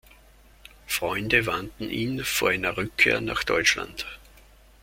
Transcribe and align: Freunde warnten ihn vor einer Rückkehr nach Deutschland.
Freunde 0.87 1.45
warnten 1.45 1.91
ihn 1.91 2.23
vor 2.23 2.49
einer 2.49 2.75
Rückkehr 2.75 3.21
nach 3.21 3.43
Deutschland. 3.43 4.07